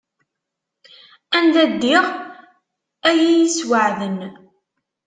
[1.37, 2.05] Anda ddiɣ
[3.09, 4.19] ad yi-yesweεden.